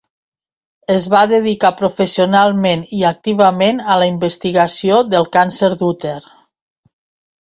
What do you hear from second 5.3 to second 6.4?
càncer d'úter.